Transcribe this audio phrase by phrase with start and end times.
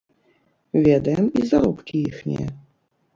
[0.85, 2.47] Ведаем і заробкі іхнія.